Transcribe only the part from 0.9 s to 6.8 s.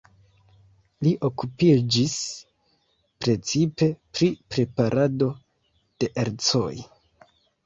Li okupiĝis precipe pri preparado de ercoj.